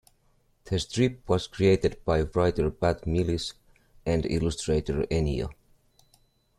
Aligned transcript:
The 0.63 0.79
strip 0.79 1.29
was 1.29 1.45
created 1.45 2.03
by 2.05 2.23
writer 2.23 2.71
Pat 2.71 3.05
Mills 3.05 3.53
and 4.03 4.25
illustrator 4.25 5.03
Enio. 5.11 5.51